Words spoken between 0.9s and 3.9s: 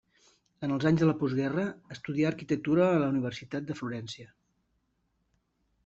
de la postguerra estudià arquitectura a la Universitat de